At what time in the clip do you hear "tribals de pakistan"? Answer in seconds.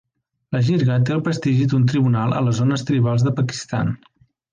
2.89-3.93